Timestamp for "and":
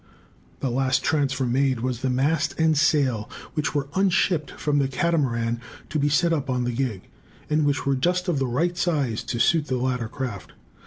2.59-2.75, 7.51-7.65